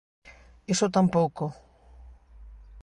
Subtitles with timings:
[0.73, 1.45] Iso tampouco.